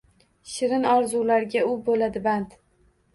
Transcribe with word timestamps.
Shirin 0.53 0.87
orzularga 0.93 1.61
u 1.73 1.75
bo’ladi 1.91 2.23
band. 2.29 2.57